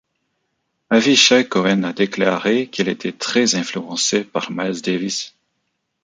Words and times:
Avishai 0.89 1.47
Cohen 1.47 1.83
a 1.83 1.93
déclaré 1.93 2.65
qu'il 2.69 2.87
était 2.89 3.11
très 3.11 3.53
influencé 3.53 4.23
par 4.23 4.49
Miles 4.51 4.81
Davis. 4.81 5.35